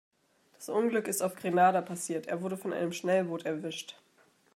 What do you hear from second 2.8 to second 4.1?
Schnellboot erwischt.